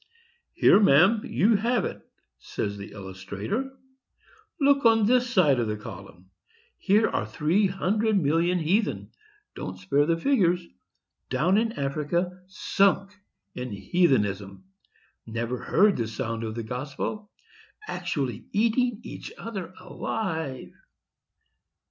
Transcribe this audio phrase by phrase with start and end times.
[0.53, 2.01] "Here, ma'am, you have it,"
[2.39, 3.77] says the illustrator;
[4.59, 6.31] "look on this side of the column:
[6.79, 13.15] here are three hundred million of heathen,—don't spare the figures,—down in Africa, sunk
[13.53, 20.71] in heathenism—never heard the sound of the gospel—actually eating each other alive.